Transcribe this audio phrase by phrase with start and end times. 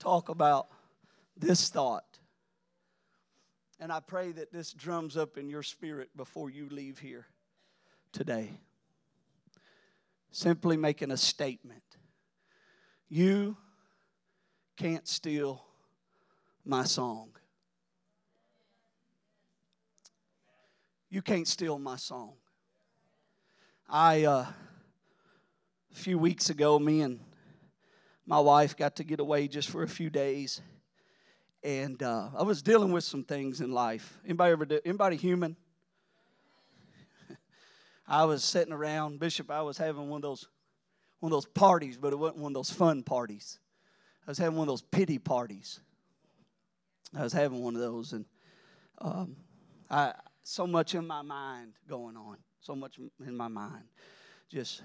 [0.00, 0.66] talk about
[1.36, 2.18] this thought.
[3.78, 7.26] And I pray that this drums up in your spirit before you leave here
[8.12, 8.50] today.
[10.32, 11.82] Simply making a statement.
[13.08, 13.56] You
[14.76, 15.64] can't steal
[16.64, 17.30] my song.
[21.08, 22.34] You can't steal my song.
[23.88, 24.46] I, uh,
[25.90, 27.18] a few weeks ago, me and
[28.26, 30.60] my wife got to get away just for a few days,
[31.62, 34.18] and uh, I was dealing with some things in life.
[34.24, 34.66] Anybody ever?
[34.84, 35.56] Anybody human?
[38.08, 39.50] I was sitting around, Bishop.
[39.50, 40.48] I was having one of those,
[41.20, 43.58] one of those parties, but it wasn't one of those fun parties.
[44.26, 45.80] I was having one of those pity parties.
[47.16, 48.24] I was having one of those, and
[48.98, 49.36] um,
[49.90, 53.84] I so much in my mind going on, so much in my mind,
[54.48, 54.82] just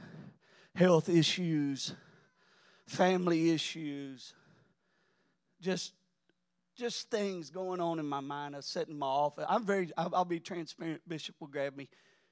[0.74, 1.94] health issues,
[2.86, 4.34] family issues,
[5.62, 5.94] just
[6.76, 8.56] just things going on in my mind.
[8.56, 9.46] I sit in my office.
[9.48, 9.92] I'm very.
[9.98, 11.02] I'll, I'll, be transparent.
[11.08, 11.90] Bishop will grab me.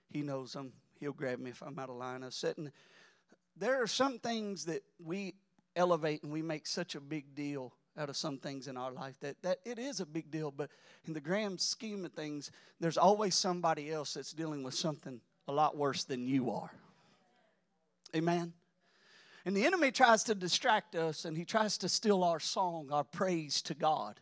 [0.09, 0.73] He knows I'm.
[0.99, 2.23] He'll grab me if I'm out of line.
[2.23, 2.71] I sit in.
[3.55, 5.35] There are some things that we
[5.75, 9.15] elevate and we make such a big deal out of some things in our life
[9.21, 10.69] that, that it is a big deal but
[11.05, 15.51] in the grand scheme of things there's always somebody else that's dealing with something a
[15.51, 16.71] lot worse than you are
[18.15, 18.53] amen
[19.45, 23.03] and the enemy tries to distract us and he tries to steal our song our
[23.03, 24.19] praise to god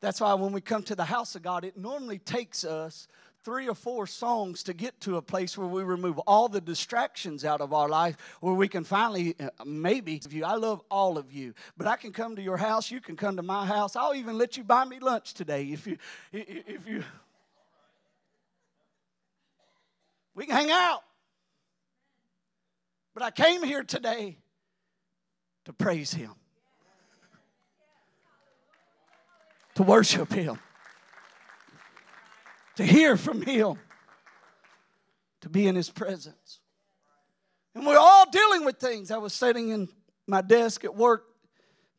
[0.00, 3.08] that's why when we come to the house of god it normally takes us
[3.46, 7.44] three or four songs to get to a place where we remove all the distractions
[7.44, 11.32] out of our life, where we can finally, uh, maybe, you, I love all of
[11.32, 13.94] you, but I can come to your house, you can come to my house.
[13.94, 15.96] I'll even let you buy me lunch today if you,
[16.32, 17.04] if you.
[20.34, 21.04] We can hang out.
[23.14, 24.38] But I came here today
[25.66, 26.32] to praise Him,
[29.74, 30.58] to worship Him
[32.76, 33.78] to hear from Him,
[35.40, 36.60] to be in His presence.
[37.74, 39.10] And we're all dealing with things.
[39.10, 39.88] I was sitting in
[40.26, 41.24] my desk at work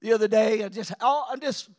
[0.02, 0.64] the other day.
[0.64, 1.70] I just, I just,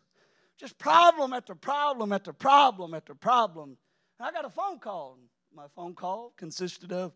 [0.56, 3.76] just problem after problem after problem after problem.
[4.18, 5.18] And I got a phone call.
[5.54, 7.12] My phone call consisted of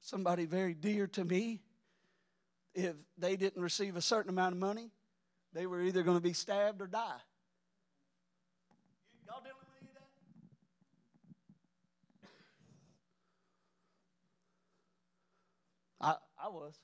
[0.00, 1.60] somebody very dear to me.
[2.74, 4.90] If they didn't receive a certain amount of money,
[5.52, 7.20] they were either going to be stabbed or die.
[9.26, 9.94] Y'all dealing with any of
[16.00, 16.18] that?
[16.40, 16.74] I, I was.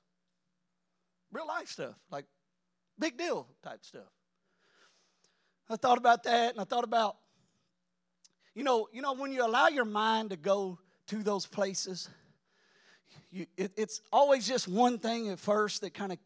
[1.33, 2.27] Real life stuff, like
[2.99, 4.09] big deal type stuff.
[5.69, 7.17] I thought about that and I thought about,
[8.55, 12.09] you know, you know, when you allow your mind to go to those places,
[13.33, 16.19] you, it, it's always just one thing at first that kind of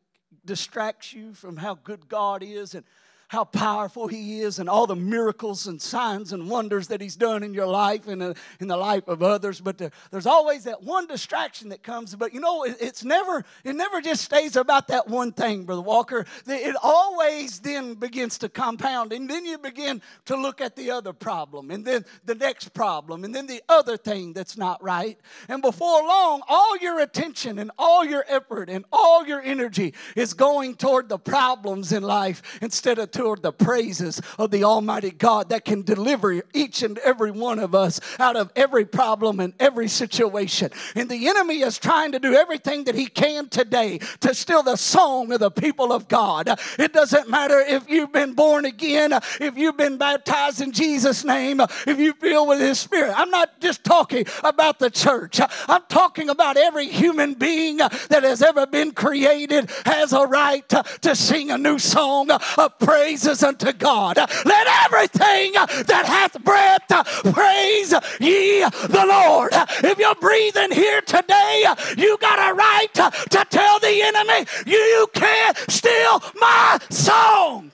[0.45, 2.85] distracts you from how good God is and
[3.29, 7.43] how powerful He is and all the miracles and signs and wonders that He's done
[7.43, 9.61] in your life and uh, in the life of others.
[9.61, 12.15] But there's always that one distraction that comes.
[12.15, 16.27] But you know, it's never, it never just stays about that one thing, Brother Walker.
[16.47, 19.13] It always then begins to compound.
[19.13, 23.25] And then you begin to look at the other problem and then the next problem
[23.25, 25.19] and then the other thing that's not right.
[25.49, 30.35] And before long, all your attention and all your effort and all your energy is
[30.35, 35.49] going toward the problems in life instead of toward the praises of the Almighty God
[35.51, 39.89] that can deliver each and every one of us out of every problem and every
[39.89, 40.71] situation.
[40.97, 44.77] And the enemy is trying to do everything that he can today to steal the
[44.77, 46.49] song of the people of God.
[46.79, 51.61] It doesn't matter if you've been born again, if you've been baptized in Jesus' name,
[51.61, 53.15] if you feel with his spirit.
[53.17, 55.41] I'm not just talking about the church.
[55.69, 61.15] I'm talking about every human being that has ever been created has a right to,
[61.15, 64.17] sing a new song of praise praises unto God.
[64.17, 66.89] Let everything that hath breath
[67.35, 69.53] praise ye the Lord.
[69.85, 71.67] If you're breathing here today,
[71.99, 77.71] you got a right to tell the enemy, you can't steal my song.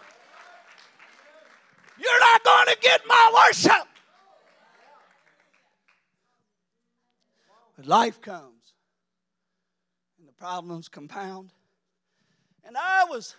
[1.97, 3.87] You're not going to get my worship.
[7.85, 8.75] Life comes
[10.19, 11.50] and the problems compound.
[12.65, 13.37] And I was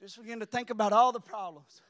[0.00, 1.82] just begin to think about all the problems.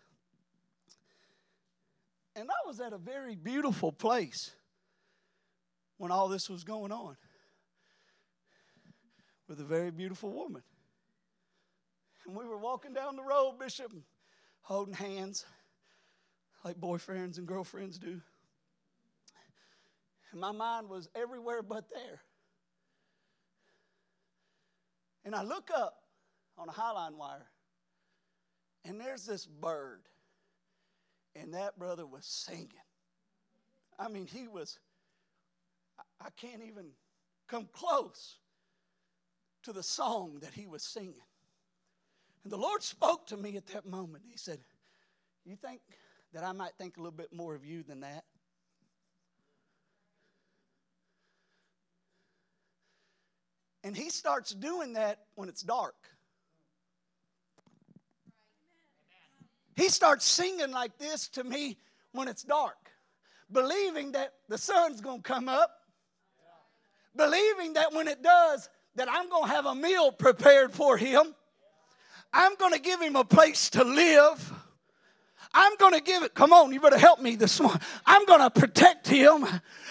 [2.34, 4.50] And I was at a very beautiful place
[5.96, 7.16] when all this was going on
[9.48, 10.62] with a very beautiful woman.
[12.26, 13.92] And we were walking down the road, Bishop,
[14.62, 15.44] holding hands
[16.64, 18.20] like boyfriends and girlfriends do.
[20.32, 22.20] And my mind was everywhere but there.
[25.24, 25.94] And I look up
[26.56, 27.46] on a highline wire
[28.84, 30.00] And there's this bird,
[31.34, 32.68] and that brother was singing.
[33.98, 34.78] I mean, he was,
[36.20, 36.86] I can't even
[37.48, 38.38] come close
[39.64, 41.14] to the song that he was singing.
[42.44, 44.24] And the Lord spoke to me at that moment.
[44.26, 44.60] He said,
[45.44, 45.82] You think
[46.32, 48.24] that I might think a little bit more of you than that?
[53.82, 55.96] And he starts doing that when it's dark.
[59.76, 61.78] He starts singing like this to me
[62.12, 62.90] when it's dark,
[63.50, 65.70] believing that the sun's to come up,
[67.16, 71.34] believing that when it does, that I'm to have a meal prepared for him.
[72.32, 74.52] I'm to give him a place to live.
[75.52, 76.34] I'm going to give it.
[76.34, 77.80] Come on, you better help me this morning.
[78.06, 79.46] I'm going to protect him.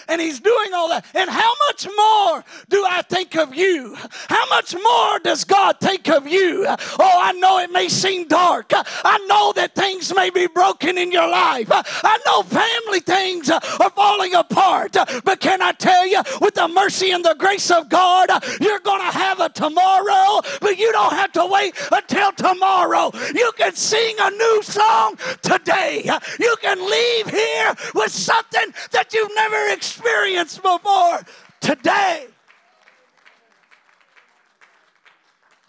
[0.08, 1.04] And he's doing all that.
[1.14, 3.94] And how much more do I think of you?
[4.28, 6.66] How much more does God think of you?
[6.66, 8.72] Oh, I know it may seem dark.
[8.74, 11.68] I know that things may be broken in your life.
[11.70, 14.96] I know family things are falling apart.
[15.24, 18.30] But can I tell you, with the mercy and the grace of God,
[18.60, 23.12] you're going to have a tomorrow, but you don't have to wait until tomorrow.
[23.32, 25.18] You can sing a new song
[25.50, 26.08] today.
[26.38, 31.20] You can leave here with something that you've never experienced before
[31.60, 32.26] today.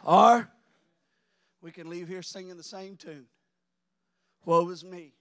[0.04, 0.50] Or
[1.62, 3.26] we can leave here singing the same tune.
[4.46, 5.14] Woe is me.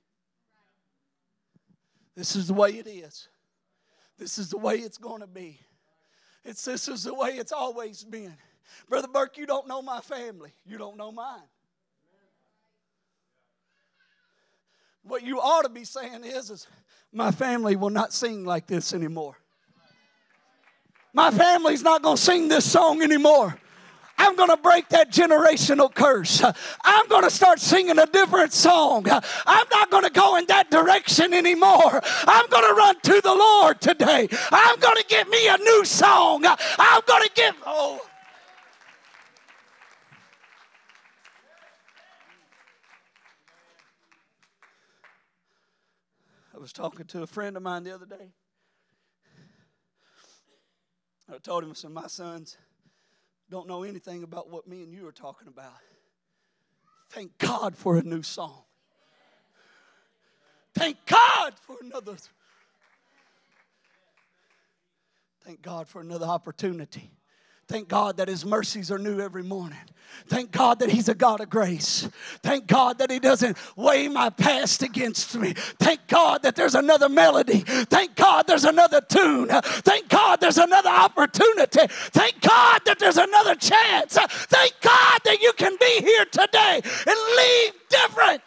[2.17, 3.29] This is the way it is.
[4.19, 5.61] This is the way it's going to be.
[6.45, 8.35] It's this is the way it's always been.
[8.89, 10.53] Brother Burk, you don't know my family.
[10.65, 11.41] You don't know mine.
[15.03, 16.67] What you ought to be saying is, is
[17.13, 19.37] my family will not sing like this anymore.
[21.13, 23.57] My family's not going to sing this song anymore.
[24.17, 26.45] I'm going to break that generational curse.
[26.85, 29.07] I'm going to start singing a different song.
[29.09, 32.01] I'm not going to go in that direction anymore.
[32.27, 34.29] I'm going to run to the Lord today.
[34.53, 36.45] I'm going to get me a new song.
[36.45, 38.01] I'm going to get, oh.
[46.71, 48.31] Was talking to a friend of mine the other day.
[51.33, 52.57] I told him, I said, My sons
[53.51, 55.73] don't know anything about what me and you are talking about.
[57.09, 58.63] Thank God for a new song.
[60.75, 62.17] Thank God for another.
[65.45, 67.11] Thank God for another opportunity.
[67.71, 69.79] Thank God that His mercies are new every morning.
[70.27, 72.09] Thank God that He's a God of grace.
[72.43, 75.53] Thank God that He doesn't weigh my past against me.
[75.79, 77.61] Thank God that there's another melody.
[77.61, 79.47] Thank God there's another tune.
[79.51, 81.87] Thank God there's another opportunity.
[81.87, 84.15] Thank God that there's another chance.
[84.15, 88.43] Thank God that you can be here today and leave different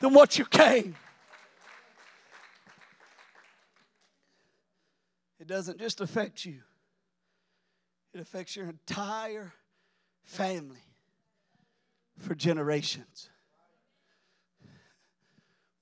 [0.00, 0.96] than what you came.
[5.38, 6.62] It doesn't just affect you.
[8.14, 9.52] It affects your entire
[10.22, 10.84] family
[12.16, 13.28] for generations.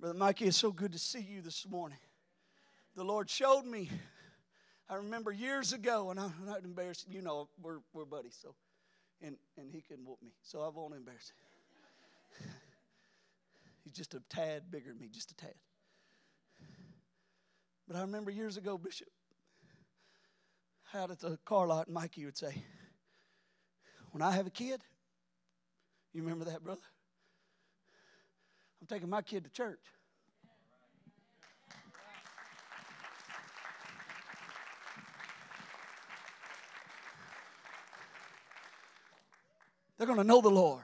[0.01, 1.99] Brother Mikey, it's so good to see you this morning.
[2.97, 3.91] The Lord showed me.
[4.89, 7.13] I remember years ago, and I'm not embarrassing.
[7.13, 8.55] You know, we're, we're buddies, so
[9.21, 11.31] and and he can whoop me, so I won't embarrass
[12.41, 12.49] him.
[13.85, 15.55] He's just a tad bigger than me, just a tad.
[17.87, 19.09] But I remember years ago, Bishop,
[20.95, 22.63] out at the car lot, and Mikey would say,
[24.11, 24.81] When I have a kid,
[26.13, 26.81] you remember that, brother?
[28.81, 29.79] I'm taking my kid to church.
[39.97, 40.83] They're going to know the Lord.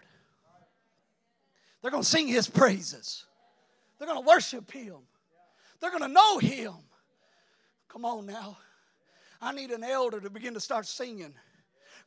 [1.82, 3.24] They're going to sing His praises.
[3.98, 4.98] They're going to worship Him.
[5.80, 6.74] They're going to know Him.
[7.88, 8.58] Come on now.
[9.40, 11.34] I need an elder to begin to start singing.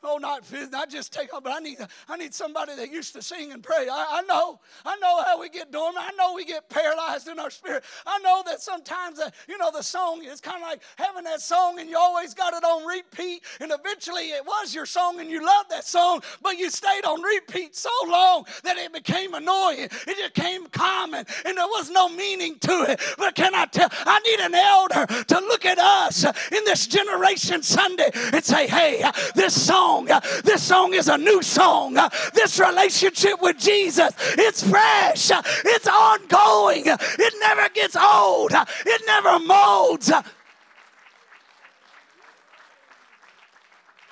[0.04, 1.78] Oh, not, not just take on, but I need,
[2.10, 3.88] I need somebody that used to sing and pray.
[3.88, 6.04] I, I know, I know how we get dormant.
[6.04, 7.84] I know we get paralyzed in our spirit.
[8.08, 11.40] I know that sometimes, uh, you know, the song is kind of like having that
[11.40, 13.44] song and you always got it on repeat.
[13.60, 17.22] And eventually it was your song and you loved that song, but you stayed on
[17.22, 19.88] repeat so long that it became annoying.
[20.08, 23.00] It became common and there was no meaning to it.
[23.20, 27.62] But can I tell, I need an elder to look at us in this generation
[27.62, 29.04] Sunday and say, hey,
[29.36, 30.10] this song song.
[30.10, 31.98] Uh, this song is a new song.
[31.98, 39.02] Uh, this relationship with Jesus, it's fresh, uh, it's ongoing, it never gets old, it
[39.06, 40.12] never molds.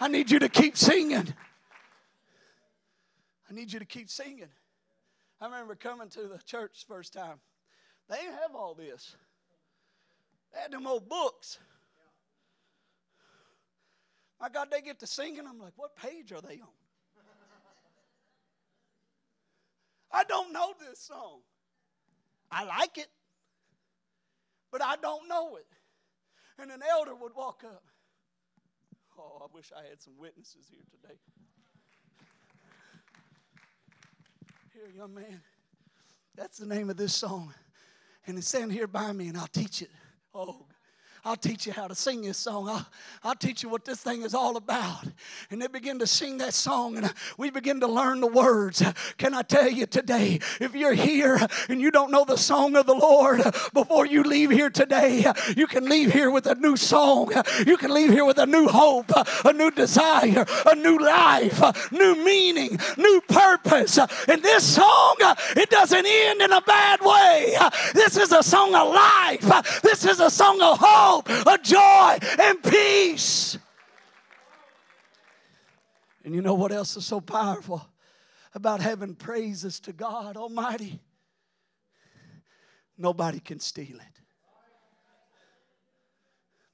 [0.01, 1.33] I need you to keep singing.
[3.49, 4.49] I need you to keep singing.
[5.41, 7.39] I remember coming to the church first time.
[8.09, 9.15] They didn't have all this.
[10.53, 11.59] They had them old books.
[14.39, 15.45] My God, they get to singing.
[15.47, 16.67] I'm like, what page are they on?
[20.11, 21.41] I don't know this song.
[22.51, 23.09] I like it,
[24.71, 25.67] but I don't know it.
[26.57, 27.83] And an elder would walk up.
[29.17, 31.19] Oh, I wish I had some witnesses here today.
[34.73, 35.41] Here, young man,
[36.35, 37.53] that's the name of this song.
[38.25, 39.91] And it's stand here by me and I'll teach it.
[40.33, 40.65] Oh,
[41.25, 42.69] I'll teach you how to sing this song.
[42.69, 42.87] I'll,
[43.23, 45.03] I'll teach you what this thing is all about.
[45.51, 48.81] And they begin to sing that song, and we begin to learn the words.
[49.17, 52.85] Can I tell you today, if you're here and you don't know the song of
[52.85, 53.41] the Lord,
[53.73, 55.25] before you leave here today,
[55.57, 57.31] you can leave here with a new song.
[57.65, 59.11] You can leave here with a new hope,
[59.43, 63.97] a new desire, a new life, new meaning, new purpose.
[63.97, 67.57] And this song, it doesn't end in a bad way.
[67.93, 69.81] This is a song of life.
[69.81, 73.57] This is a song of hope hope, a joy, and peace.
[76.23, 77.87] And you know what else is so powerful
[78.53, 80.99] about having praises to God Almighty?
[82.97, 84.21] Nobody can steal it.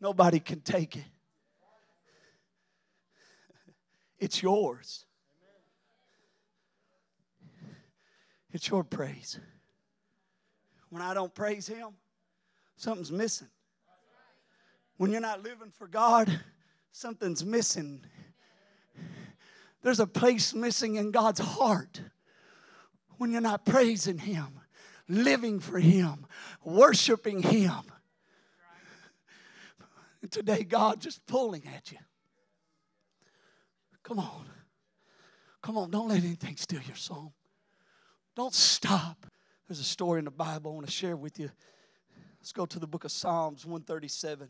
[0.02, 1.06] Nobody can take it.
[4.20, 5.06] It's yours.
[8.52, 9.40] It's your praise.
[10.90, 11.90] When I don't praise Him,
[12.78, 13.50] something's missing.
[14.98, 16.42] When you're not living for God,
[16.92, 18.06] something's missing.
[19.82, 22.02] There's a place missing in God's heart
[23.18, 24.60] when you're not praising Him,
[25.08, 26.26] living for Him,
[26.64, 27.82] worshiping Him.
[30.22, 32.00] And today, God just pulling at you.
[34.02, 34.46] Come on.
[35.62, 37.34] Come on, don't let anything steal your song.
[38.36, 39.26] Don't stop.
[39.68, 41.50] There's a story in the Bible I want to share with you.
[42.40, 44.48] Let's go to the book of Psalms 137.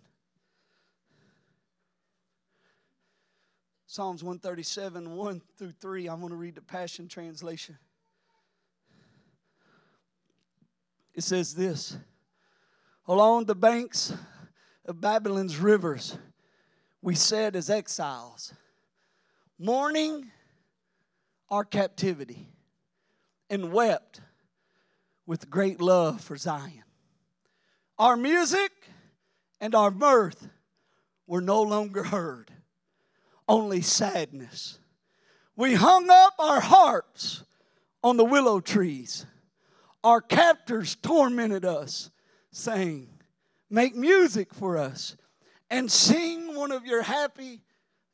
[3.87, 6.07] Psalms 137, 1 through 3.
[6.07, 7.77] I'm going to read the Passion Translation.
[11.13, 11.95] It says this
[13.07, 14.11] Along the banks
[14.85, 16.17] of Babylon's rivers,
[17.01, 18.53] we sat as exiles,
[19.59, 20.31] mourning
[21.49, 22.47] our captivity,
[23.51, 24.19] and wept
[25.27, 26.83] with great love for Zion.
[27.99, 28.71] Our music
[29.61, 30.49] and our mirth
[31.27, 32.51] were no longer heard
[33.47, 34.79] only sadness.
[35.55, 37.43] We hung up our harps
[38.03, 39.25] on the willow trees.
[40.03, 42.11] Our captors tormented us,
[42.51, 43.09] saying,
[43.69, 45.15] Make music for us
[45.69, 47.61] and sing one of your happy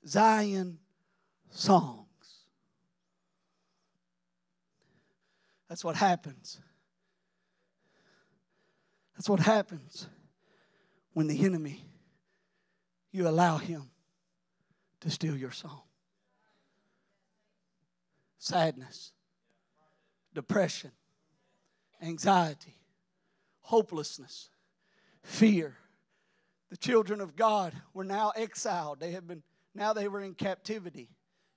[0.08, 0.80] Zion
[1.50, 2.08] songs.
[5.68, 6.60] That's what happens.
[9.16, 10.08] That's what happens
[11.14, 11.86] when the enemy,
[13.12, 13.90] you allow him
[15.02, 15.82] to steal your song.
[18.40, 19.12] Sadness,
[20.34, 20.92] depression,
[22.02, 22.76] anxiety,
[23.62, 24.50] hopelessness,
[25.24, 25.76] fear.
[26.70, 29.00] The children of God were now exiled.
[29.00, 29.44] They had been
[29.74, 31.10] now they were in captivity.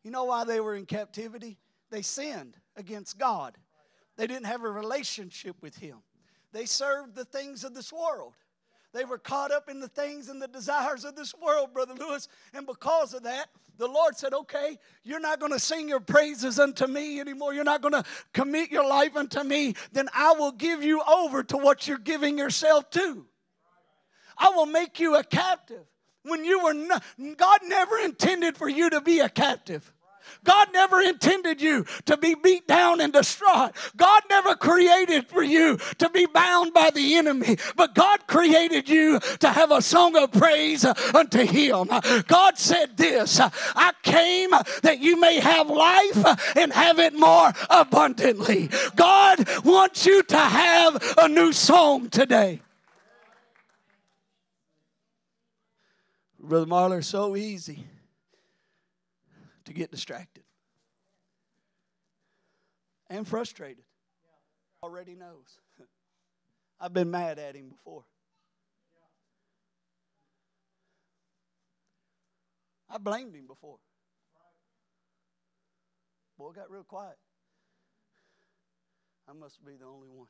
[0.02, 1.58] You know why they were in captivity?
[1.90, 3.56] They sinned against God.
[4.16, 5.98] They didn't have a relationship with him.
[6.52, 8.34] They served the things of this world.
[8.94, 12.28] They were caught up in the things and the desires of this world, Brother Lewis.
[12.54, 13.46] And because of that,
[13.76, 17.52] the Lord said, Okay, you're not going to sing your praises unto me anymore.
[17.52, 19.74] You're not going to commit your life unto me.
[19.92, 23.26] Then I will give you over to what you're giving yourself to.
[24.38, 25.84] I will make you a captive.
[26.22, 27.02] When you were not,
[27.36, 29.92] God never intended for you to be a captive.
[30.44, 33.72] God never intended you to be beat down and distraught.
[33.96, 39.18] God never created for you to be bound by the enemy, but God created you
[39.40, 41.88] to have a song of praise unto Him.
[42.26, 44.50] God said this I came
[44.82, 48.70] that you may have life and have it more abundantly.
[48.96, 52.60] God wants you to have a new song today.
[56.38, 57.86] Brother Marler, so easy
[59.74, 60.44] get distracted
[63.10, 63.84] and frustrated.
[64.82, 65.58] Already knows.
[66.80, 68.04] I've been mad at him before.
[72.88, 73.78] I blamed him before.
[76.38, 77.16] Boy, got real quiet.
[79.28, 80.28] I must be the only one.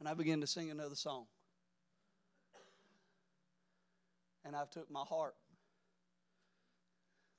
[0.00, 1.26] And I began to sing another song.
[4.44, 5.34] And I took my heart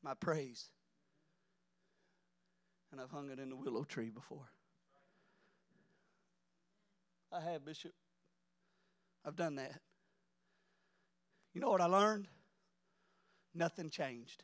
[0.04, 0.66] my praise.
[2.92, 4.50] And I've hung it in the willow tree before.
[7.32, 7.94] I have, Bishop.
[9.26, 9.80] I've done that.
[11.54, 12.28] You know what I learned?
[13.54, 14.44] Nothing changed.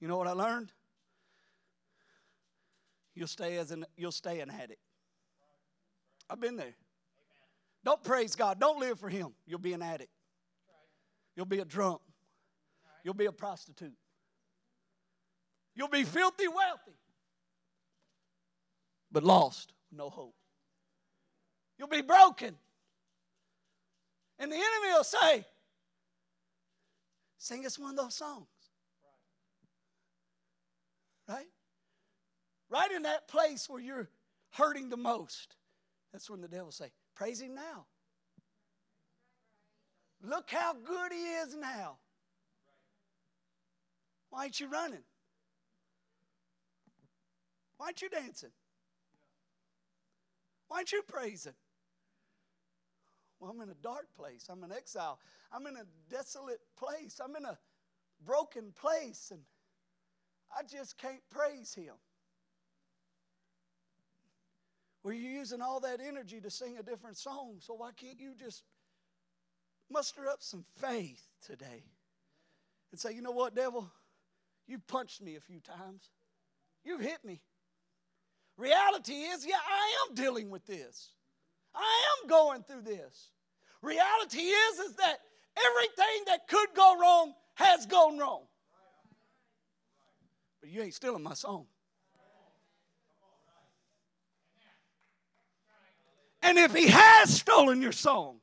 [0.00, 0.70] You know what I learned?
[3.14, 4.80] You'll stay as an you'll stay an addict.
[6.28, 6.74] I've been there.
[7.84, 8.58] Don't praise God.
[8.58, 9.28] Don't live for Him.
[9.46, 10.10] You'll be an addict.
[11.36, 12.00] You'll be a drunk.
[13.04, 13.92] You'll be a prostitute.
[15.76, 16.96] You'll be filthy wealthy,
[19.12, 20.34] but lost, no hope.
[21.78, 22.54] You'll be broken.
[24.38, 25.44] And the enemy will say,
[27.38, 28.46] Sing us one of those songs.
[31.28, 31.46] Right?
[32.70, 34.08] Right in that place where you're
[34.52, 35.56] hurting the most.
[36.12, 37.86] That's when the devil say, Praise him now.
[40.22, 41.98] Look how good he is now.
[44.34, 45.04] Why ain't you running?
[47.76, 48.50] Why aren't you dancing?
[50.66, 51.52] Why aren't you praising?
[53.38, 54.46] Well, I'm in a dark place.
[54.50, 55.20] I'm in exile.
[55.52, 57.20] I'm in a desolate place.
[57.24, 57.56] I'm in a
[58.26, 59.40] broken place, and
[60.50, 61.94] I just can't praise Him.
[65.04, 68.32] Well, you're using all that energy to sing a different song, so why can't you
[68.36, 68.64] just
[69.88, 71.84] muster up some faith today
[72.90, 73.92] and say, you know what, devil?
[74.66, 76.10] You've punched me a few times,
[76.84, 77.40] you've hit me.
[78.56, 81.10] Reality is, yeah, I am dealing with this.
[81.74, 83.30] I am going through this.
[83.82, 85.16] Reality is, is that
[85.56, 88.42] everything that could go wrong has gone wrong.
[90.60, 91.66] But you ain't stealing my song.
[96.42, 98.36] And if he has stolen your song,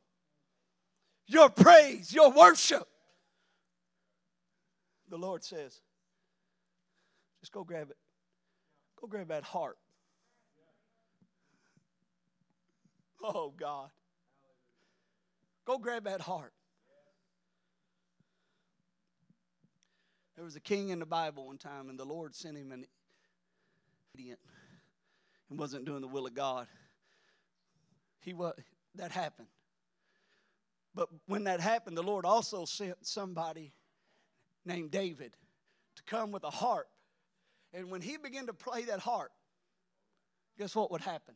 [1.28, 2.88] your praise, your worship,
[5.08, 5.82] the Lord says,
[7.54, 7.98] go grab it.
[9.00, 9.78] Go grab that harp.
[13.24, 13.90] Oh, God.
[15.66, 16.54] Go grab that harp.
[20.36, 22.86] There was a king in the Bible one time, and the Lord sent him an
[24.16, 24.40] idiot
[25.50, 26.68] and wasn't doing the will of God.
[28.22, 28.54] He was
[28.96, 29.48] that happened.
[30.94, 33.74] But when that happened, the Lord also sent somebody
[34.66, 35.36] named David
[35.96, 36.88] to come with a harp.
[37.74, 39.32] And when he began to play that harp,
[40.58, 41.36] guess what would happen?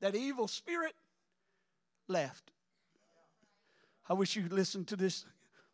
[0.00, 0.94] That evil spirit
[2.08, 2.50] left.
[4.08, 5.24] I wish you'd listen to this.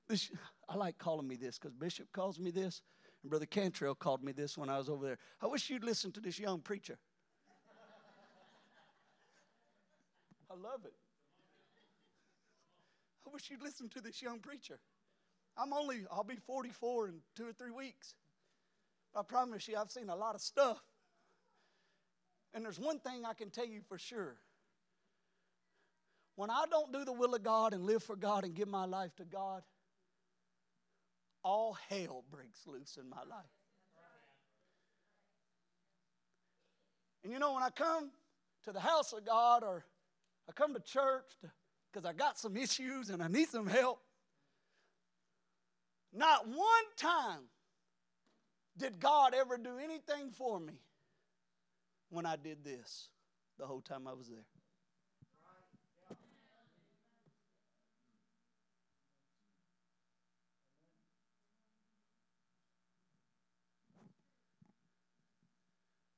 [0.09, 0.31] this
[0.69, 2.83] I like calling me this because Bishop calls me this,
[3.23, 5.19] and Brother Cantrell called me this when I was over there.
[5.41, 6.99] I wish you'd listen to this young preacher.
[10.51, 10.95] I love it.
[13.27, 14.79] I wish you'd listen to this young preacher.
[15.57, 18.15] I'm only, I'll be 44 in two or three weeks.
[19.15, 20.79] I promise you, I've seen a lot of stuff.
[22.55, 24.37] And there's one thing I can tell you for sure.
[26.37, 28.85] When I don't do the will of God and live for God and give my
[28.85, 29.63] life to God,
[31.45, 33.45] all hell breaks loose in my life.
[37.23, 38.11] And you know, when I come
[38.65, 39.85] to the house of God or
[40.49, 41.31] I come to church
[41.93, 44.01] because I got some issues and I need some help,
[46.13, 46.59] not one
[46.97, 47.43] time
[48.77, 50.75] did God ever do anything for me
[52.11, 53.09] when I did this
[53.59, 54.45] the whole time I was there.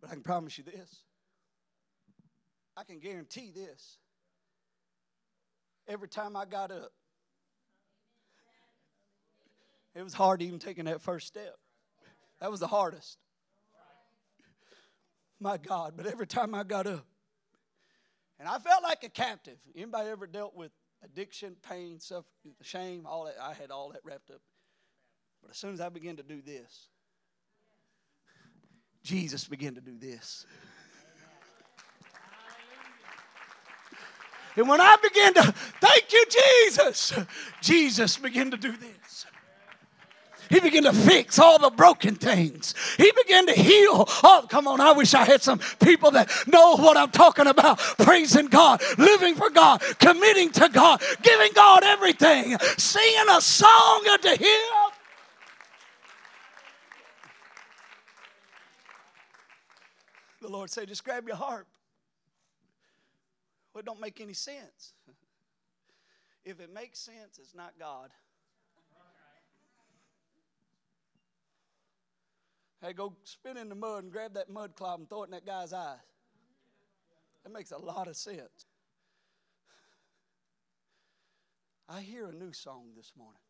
[0.00, 1.02] But I can promise you this.
[2.76, 3.98] I can guarantee this.
[5.86, 6.92] Every time I got up,
[9.94, 11.56] it was hard even taking that first step.
[12.44, 13.16] That was the hardest.
[15.40, 17.06] My God, but every time I got up,
[18.38, 19.56] and I felt like a captive.
[19.74, 20.70] Anybody ever dealt with
[21.02, 23.36] addiction, pain, suffering, shame, all that?
[23.40, 24.42] I had all that wrapped up.
[25.40, 26.88] But as soon as I began to do this,
[29.02, 30.44] Jesus began to do this.
[34.54, 36.26] And when I began to thank you,
[36.66, 37.14] Jesus,
[37.62, 39.24] Jesus began to do this.
[40.54, 42.74] He began to fix all the broken things.
[42.96, 44.04] He began to heal.
[44.22, 44.80] Oh, come on.
[44.80, 47.78] I wish I had some people that know what I'm talking about.
[47.78, 54.28] Praising God, living for God, committing to God, giving God everything, singing a song unto
[54.28, 54.92] Him.
[60.40, 61.66] The Lord said, just grab your harp.
[63.72, 64.92] Well, it don't make any sense.
[66.44, 68.10] if it makes sense, it's not God.
[72.84, 75.30] Hey, go spin in the mud and grab that mud cloud and throw it in
[75.30, 75.96] that guy's eyes.
[77.42, 78.66] That makes a lot of sense.
[81.88, 83.40] I hear a new song this morning.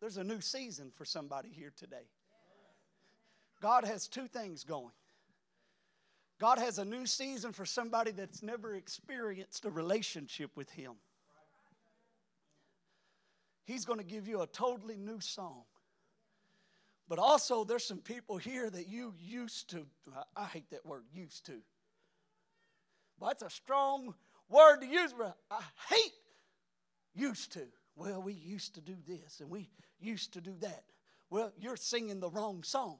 [0.00, 2.06] There's a new season for somebody here today.
[3.62, 4.92] God has two things going.
[6.38, 10.92] God has a new season for somebody that's never experienced a relationship with Him.
[13.64, 15.62] He's going to give you a totally new song.
[17.08, 19.86] But also, there's some people here that you used to,
[20.34, 21.60] I hate that word, used to.
[23.20, 24.14] But that's a strong
[24.48, 26.12] word to use, but I hate
[27.14, 27.66] used to.
[27.96, 29.68] Well, we used to do this and we
[30.00, 30.84] used to do that.
[31.30, 32.98] Well, you're singing the wrong song.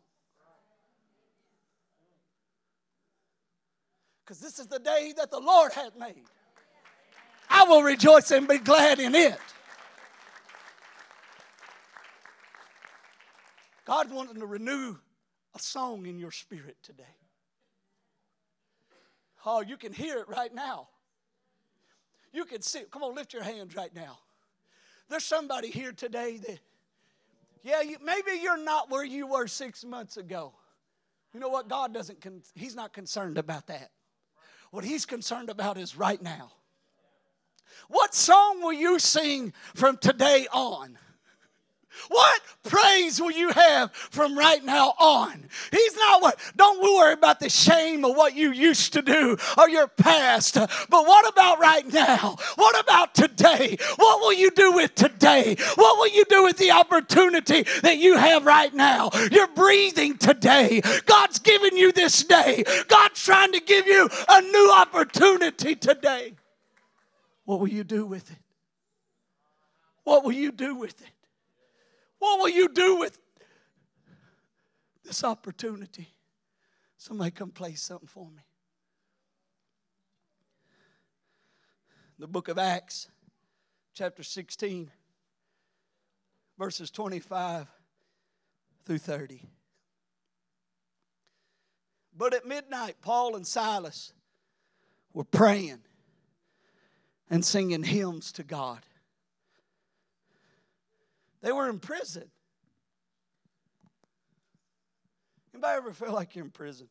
[4.25, 6.25] Because this is the day that the Lord hath made.
[7.51, 9.39] I will rejoice and be glad in it.
[13.85, 14.97] God wanting to renew
[15.55, 17.05] a song in your spirit today.
[19.47, 20.89] Oh, you can hear it right now.
[22.33, 22.91] You can see it.
[22.91, 24.19] Come on, lift your hands right now.
[25.09, 26.59] There's somebody here today that,
[27.63, 30.55] yeah, you, maybe you're not where you were six months ago.
[31.35, 31.69] You know what?
[31.69, 33.91] God doesn't, con- He's not concerned about that.
[34.71, 36.53] What He's concerned about is right now.
[37.89, 40.97] What song will you sing from today on?
[42.09, 45.45] What praise will you have from right now on?
[45.71, 49.69] He's not what, don't worry about the shame of what you used to do or
[49.69, 50.55] your past.
[50.55, 52.37] But what about right now?
[52.57, 53.77] What about today?
[53.97, 55.57] What will you do with today?
[55.75, 59.11] What will you do with the opportunity that you have right now?
[59.31, 60.83] You're breathing today.
[61.07, 62.65] God's giving you this day.
[62.89, 66.35] God's trying to give you a new opportunity today.
[67.45, 68.39] What will you do with it?
[70.05, 71.14] What will you do with it?
[72.25, 73.19] What will you do with
[75.05, 76.09] this opportunity?
[76.97, 78.41] Somebody come play something for me.
[82.19, 83.09] The book of Acts,
[83.93, 84.91] chapter 16,
[86.59, 87.67] verses 25
[88.87, 89.43] through 30.
[92.17, 94.15] But at midnight, Paul and Silas
[95.13, 95.81] were praying
[97.29, 98.81] and singing hymns to God.
[101.45, 102.25] They were in prison.
[105.53, 106.89] Anybody ever feel like you're in prison?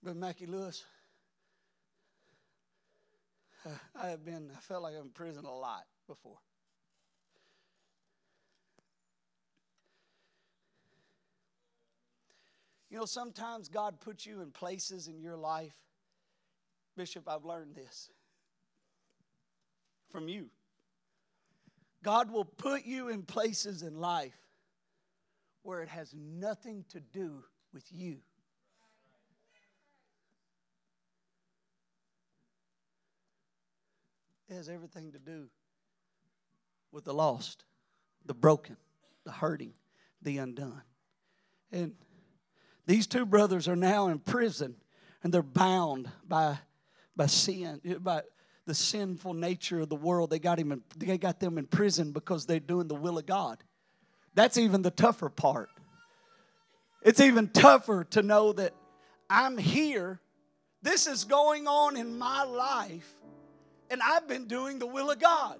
[0.00, 0.84] Brother Mackie Lewis,
[3.66, 6.38] uh, I have been, I felt like I'm in prison a lot before.
[12.90, 15.74] You know, sometimes God puts you in places in your life
[16.96, 18.10] Bishop, I've learned this
[20.10, 20.50] from you.
[22.02, 24.36] God will put you in places in life
[25.62, 28.18] where it has nothing to do with you.
[34.48, 35.46] It has everything to do
[36.90, 37.64] with the lost,
[38.26, 38.76] the broken,
[39.24, 39.72] the hurting,
[40.20, 40.82] the undone.
[41.70, 41.94] And
[42.86, 44.76] these two brothers are now in prison
[45.22, 46.58] and they're bound by
[47.16, 48.22] by sin, eh, by
[48.66, 50.30] the sinful nature of the world.
[50.30, 53.26] They got him in, they got them in prison because they're doing the will of
[53.26, 53.62] God.
[54.34, 55.68] That's even the tougher part.
[57.02, 58.74] It's even tougher to know that
[59.28, 60.20] I'm here.
[60.82, 63.12] This is going on in my life,
[63.90, 65.58] and I've been doing the will of God.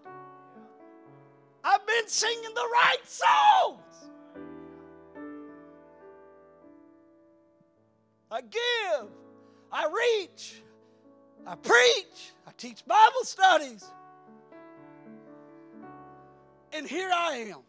[1.64, 3.80] I've been singing the right songs.
[8.30, 9.08] I give,
[9.70, 10.62] I reach,
[11.46, 13.84] I preach, I teach Bible studies.
[16.72, 17.60] And here I am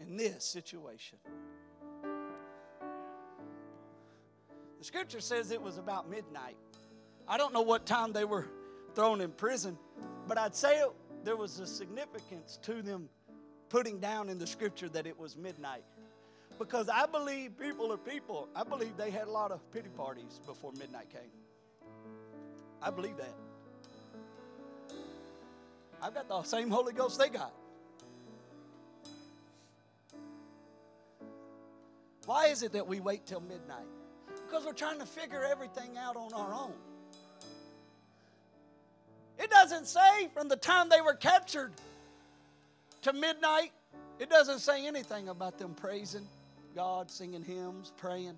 [0.00, 1.18] in this situation.
[4.78, 6.56] The scripture says it was about midnight.
[7.28, 8.46] I don't know what time they were
[8.94, 9.78] thrown in prison,
[10.28, 10.90] but I'd say it,
[11.24, 13.08] there was a significance to them
[13.68, 15.84] putting down in the scripture that it was midnight.
[16.58, 18.48] Because I believe people are people.
[18.54, 21.30] I believe they had a lot of pity parties before midnight came.
[22.80, 23.34] I believe that.
[26.02, 27.52] I've got the same Holy Ghost they got.
[32.26, 33.86] Why is it that we wait till midnight?
[34.46, 36.72] Because we're trying to figure everything out on our own.
[39.38, 41.72] It doesn't say from the time they were captured
[43.02, 43.72] to midnight,
[44.18, 46.26] it doesn't say anything about them praising,
[46.76, 48.36] God, singing hymns, praying.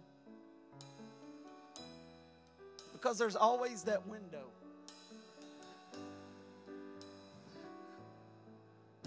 [2.92, 4.44] Because there's always that window.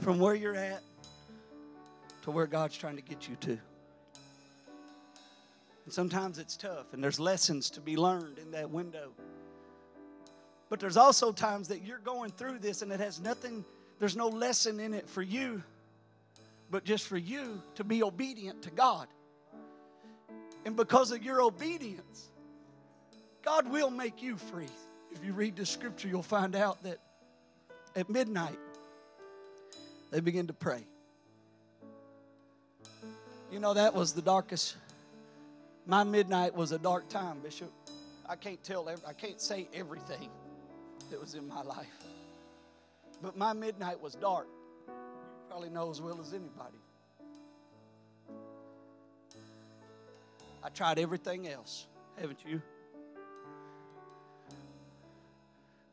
[0.01, 0.83] From where you're at
[2.23, 3.51] to where God's trying to get you to.
[5.85, 9.11] And sometimes it's tough, and there's lessons to be learned in that window.
[10.67, 13.63] But there's also times that you're going through this and it has nothing,
[13.97, 15.63] there's no lesson in it for you,
[16.69, 19.07] but just for you to be obedient to God.
[20.65, 22.29] And because of your obedience,
[23.43, 24.69] God will make you free.
[25.11, 26.99] If you read the scripture, you'll find out that
[27.95, 28.59] at midnight,
[30.11, 30.85] they begin to pray.
[33.51, 34.77] You know, that was the darkest.
[35.85, 37.71] My midnight was a dark time, Bishop.
[38.29, 40.29] I can't tell, I can't say everything
[41.09, 41.87] that was in my life.
[43.21, 44.47] But my midnight was dark.
[44.87, 44.93] You
[45.49, 46.77] probably know as well as anybody.
[50.63, 51.87] I tried everything else,
[52.19, 52.61] haven't you?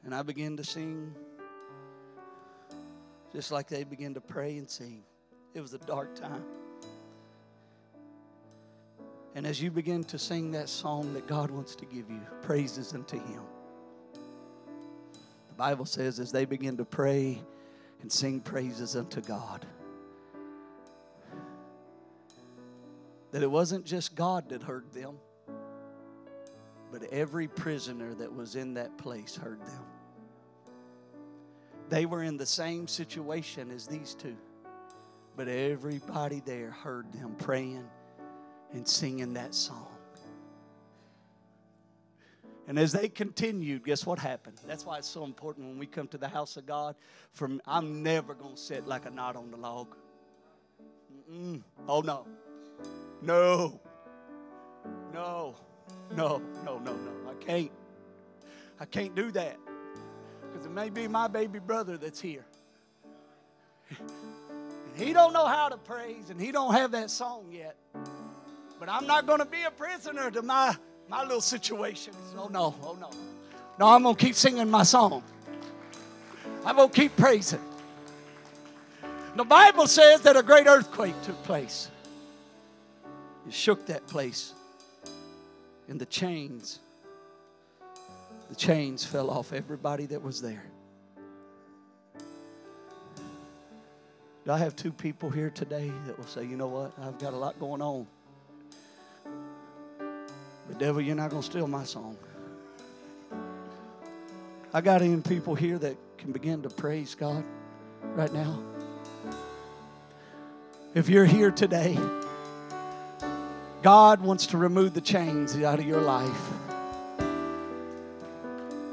[0.05, 1.15] And I began to sing
[3.33, 5.03] just like they began to pray and sing.
[5.55, 6.45] It was a dark time.
[9.35, 12.93] And as you begin to sing that song that God wants to give you, praises
[12.93, 13.43] unto Him.
[15.49, 17.41] The Bible says as they begin to pray
[18.01, 19.67] and sing praises unto God,
[23.31, 25.17] that it wasn't just God that heard them,
[26.91, 29.85] but every prisoner that was in that place heard them.
[31.89, 34.37] They were in the same situation as these two,
[35.37, 37.89] but everybody there heard them praying
[38.73, 39.87] and singing that song.
[42.67, 44.61] And as they continued, guess what happened?
[44.67, 46.97] That's why it's so important when we come to the house of God.
[47.33, 49.97] From I'm never gonna sit like a knot on the log.
[51.31, 51.63] Mm-mm.
[51.89, 52.27] Oh no,
[53.23, 53.81] no,
[55.13, 55.57] no,
[56.15, 57.31] no, no, no, no.
[57.31, 57.71] I can't.
[58.81, 59.57] I can't do that
[60.43, 62.45] because it may be my baby brother that's here.
[63.99, 67.77] And he don't know how to praise, and he don't have that song yet.
[68.79, 70.77] But I'm not going to be a prisoner to my,
[71.09, 72.13] my little situation.
[72.37, 73.11] Oh, no, oh, no.
[73.79, 75.23] No, I'm going to keep singing my song.
[76.65, 77.61] I'm going to keep praising.
[79.37, 81.91] The Bible says that a great earthquake took place.
[83.51, 84.53] Shook that place.
[85.89, 86.81] And the chains,
[88.49, 90.65] the chains fell off everybody that was there.
[94.45, 96.93] Do I have two people here today that will say, you know what?
[97.03, 98.07] I've got a lot going on.
[100.67, 102.17] But, devil, you're not going to steal my song.
[104.73, 107.45] I got even people here that can begin to praise God
[108.03, 108.59] right now.
[110.95, 111.99] If you're here today,
[113.83, 116.51] God wants to remove the chains out of your life.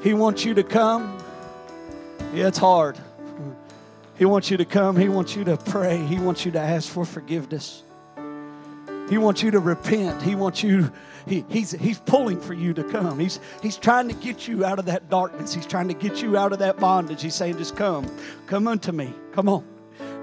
[0.04, 1.18] He wants you to come.
[2.34, 2.98] Yeah, it's hard.
[4.18, 4.96] He wants you to come.
[4.96, 5.98] He wants you to pray.
[5.98, 7.82] He wants you to ask for forgiveness.
[9.10, 10.22] He wants you to repent.
[10.22, 10.92] He wants you,
[11.28, 13.20] he, he's, he's pulling for you to come.
[13.20, 15.54] He's, he's trying to get you out of that darkness.
[15.54, 17.22] He's trying to get you out of that bondage.
[17.22, 18.10] He's saying, just come.
[18.48, 19.14] Come unto me.
[19.34, 19.66] Come on.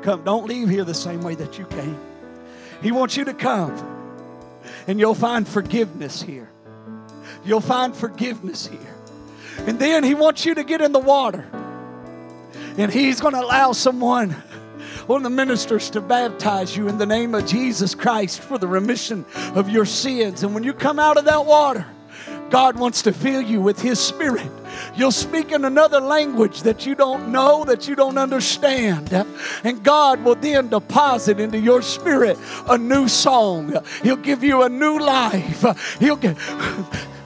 [0.03, 0.25] Come.
[0.25, 1.99] Don't leave here the same way that you came.
[2.83, 4.02] He wants you to come.
[4.87, 6.51] And you'll find forgiveness here.
[7.45, 8.97] You'll find forgiveness here.
[9.59, 11.49] And then he wants you to get in the water.
[12.79, 14.31] And he's going to allow someone
[15.07, 18.69] one of the ministers to baptize you in the name of Jesus Christ for the
[18.69, 20.43] remission of your sins.
[20.43, 21.87] And when you come out of that water,
[22.51, 24.51] God wants to fill you with His Spirit.
[24.95, 29.13] You'll speak in another language that you don't know, that you don't understand.
[29.65, 33.75] And God will then deposit into your spirit a new song.
[34.03, 35.65] He'll give you a new life.
[35.99, 36.39] He'll give.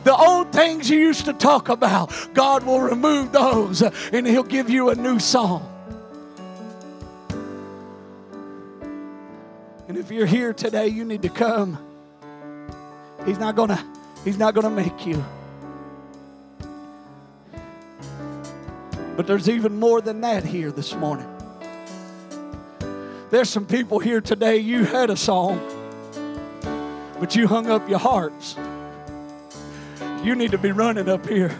[0.05, 4.71] The old things you used to talk about, God will remove those and He'll give
[4.71, 5.73] you a new song.
[9.89, 11.79] And if you're here today, you need to come.
[13.25, 13.85] He's not gonna,
[14.25, 15.25] he's not gonna make you.
[19.17, 21.27] But there's even more than that here this morning.
[23.31, 25.61] There's some people here today, you had a song,
[27.19, 28.57] but you hung up your hearts.
[30.23, 31.57] You need to be running up here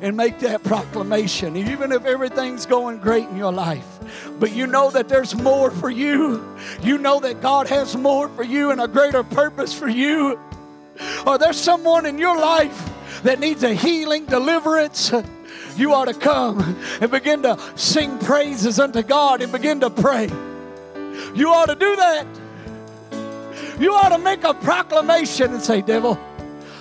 [0.00, 3.86] and make that proclamation, even if everything's going great in your life.
[4.38, 6.56] But you know that there's more for you.
[6.82, 10.38] You know that God has more for you and a greater purpose for you.
[11.26, 12.90] Or there's someone in your life
[13.22, 15.12] that needs a healing, deliverance.
[15.76, 20.28] You ought to come and begin to sing praises unto God and begin to pray.
[21.34, 22.26] You ought to do that.
[23.78, 26.18] You ought to make a proclamation and say, Devil,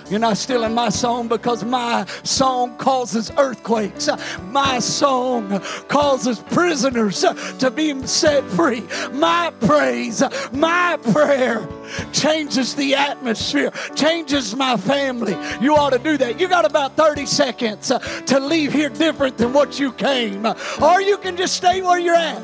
[0.10, 4.08] You're not stealing my song because my song causes earthquakes.
[4.52, 7.26] My song causes prisoners
[7.60, 8.84] to be set free.
[9.12, 11.68] My praise, my prayer
[12.13, 15.36] changes the atmosphere, changes my family.
[15.60, 16.39] You ought to do that.
[16.39, 20.46] You got about 30 seconds to leave here different than what you came,
[20.82, 22.41] or you can just stay where you're at.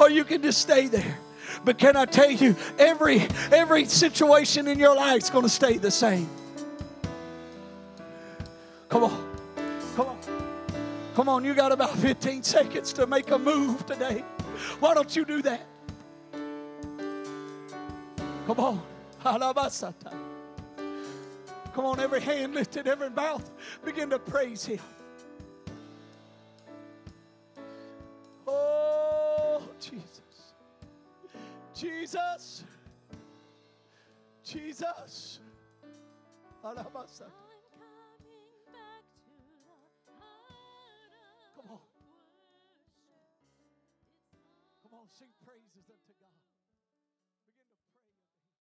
[0.00, 1.16] Or you can just stay there.
[1.64, 3.20] But can I tell you, every
[3.52, 6.28] every situation in your life is going to stay the same.
[8.88, 9.36] Come on.
[9.94, 10.18] Come on.
[11.14, 14.24] Come on, you got about 15 seconds to make a move today.
[14.80, 15.60] Why don't you do that?
[18.46, 18.82] Come on.
[21.74, 23.50] Come on, every hand lifted, every mouth
[23.84, 24.80] begin to praise Him.
[28.46, 30.21] Oh, Jesus.
[31.82, 32.62] Jesus.
[34.44, 35.40] Jesus.
[36.62, 37.41] Come